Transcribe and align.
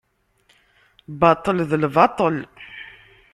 Baṭel 1.19 1.57
d 1.69 1.71
lbaṭel. 1.83 2.35